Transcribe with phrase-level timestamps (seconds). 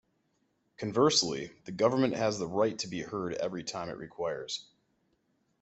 [0.77, 4.65] Conversely, the Government has the right to be heard every time it requires.